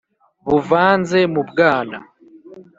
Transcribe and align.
buvanze 0.47 1.19
mu 1.33 1.41
bwana 1.49 1.97